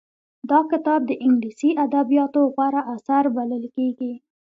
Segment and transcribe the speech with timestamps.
[0.49, 4.13] دا کتاب د انګلیسي ادبیاتو غوره اثر بلل کېږي